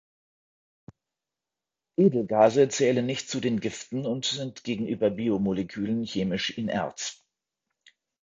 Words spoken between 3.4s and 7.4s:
Giften und sind gegenüber Biomolekülen chemisch inert.